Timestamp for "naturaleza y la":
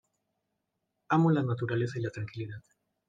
1.43-2.09